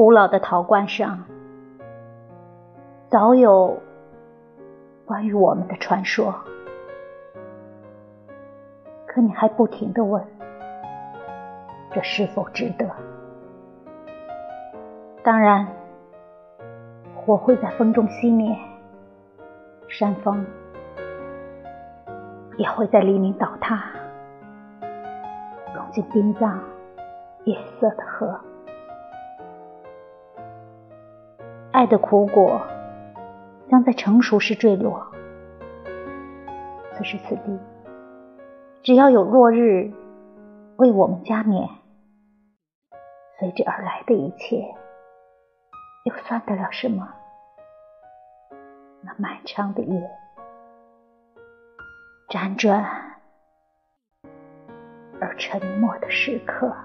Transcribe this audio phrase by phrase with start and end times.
[0.00, 1.26] 古老的陶罐上，
[3.10, 3.78] 早有
[5.04, 6.34] 关于我们的传说。
[9.06, 10.24] 可你还不停的问，
[11.92, 12.90] 这是否值得？
[15.22, 15.68] 当然，
[17.14, 18.56] 火会在风中熄灭，
[19.86, 20.46] 山峰
[22.56, 23.84] 也会在黎明倒塌，
[25.74, 26.58] 融进冰葬
[27.44, 28.40] 夜色的河。
[31.80, 32.60] 爱的苦果
[33.70, 35.10] 将在成熟时坠落。
[36.92, 37.58] 此时此地，
[38.82, 39.90] 只要有落日
[40.76, 41.66] 为我们加冕，
[43.38, 44.74] 随之而来的一切，
[46.04, 47.08] 又算得了什么？
[49.00, 50.10] 那漫长的夜，
[52.28, 52.84] 辗转
[55.18, 56.76] 而沉默的时刻。